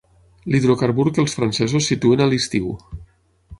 [0.53, 2.75] L'hidrocarbur que els francesos situen a l'estiu.